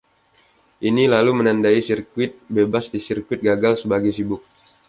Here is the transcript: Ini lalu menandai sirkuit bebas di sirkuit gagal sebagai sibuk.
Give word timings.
Ini 0.87 1.03
lalu 1.13 1.29
menandai 1.39 1.77
sirkuit 1.87 2.31
bebas 2.55 2.85
di 2.93 2.97
sirkuit 3.05 3.37
gagal 3.47 3.73
sebagai 3.85 4.09
sibuk. 4.17 4.41